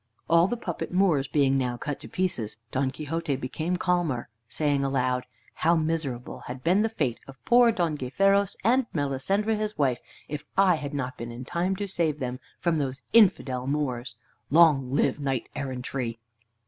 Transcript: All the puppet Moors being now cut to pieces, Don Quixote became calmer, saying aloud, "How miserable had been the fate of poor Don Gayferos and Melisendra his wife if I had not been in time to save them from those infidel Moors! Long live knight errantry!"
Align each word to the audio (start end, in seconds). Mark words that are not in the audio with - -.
All 0.27 0.47
the 0.47 0.57
puppet 0.57 0.91
Moors 0.91 1.27
being 1.27 1.59
now 1.59 1.77
cut 1.77 1.99
to 1.99 2.07
pieces, 2.07 2.57
Don 2.71 2.89
Quixote 2.89 3.35
became 3.35 3.75
calmer, 3.77 4.29
saying 4.49 4.83
aloud, 4.83 5.27
"How 5.53 5.75
miserable 5.75 6.39
had 6.47 6.63
been 6.63 6.81
the 6.81 6.89
fate 6.89 7.19
of 7.27 7.37
poor 7.45 7.71
Don 7.71 7.95
Gayferos 7.95 8.55
and 8.63 8.87
Melisendra 8.93 9.55
his 9.55 9.77
wife 9.77 9.99
if 10.27 10.43
I 10.57 10.77
had 10.77 10.95
not 10.95 11.19
been 11.19 11.31
in 11.31 11.45
time 11.45 11.75
to 11.75 11.87
save 11.87 12.17
them 12.17 12.39
from 12.59 12.77
those 12.79 13.03
infidel 13.13 13.67
Moors! 13.67 14.15
Long 14.49 14.91
live 14.91 15.19
knight 15.19 15.47
errantry!" 15.55 16.17